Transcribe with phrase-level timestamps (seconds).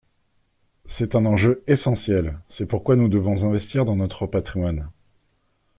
[0.87, 4.89] C’est un enjeu essentiel: c’est pourquoi nous devons investir dans notre patrimoine.